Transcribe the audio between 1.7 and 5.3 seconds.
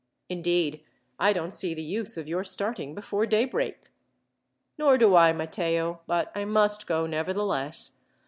the use of your starting before daybreak." "Nor do